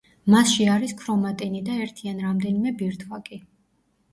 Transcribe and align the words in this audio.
მასში 0.35 0.65
არის 0.75 0.93
ქრომატინი 1.01 1.61
და 1.67 1.75
ერთი 1.83 2.11
ან 2.13 2.25
რამდენიმე 2.25 2.75
ბირთვაკი. 2.81 3.43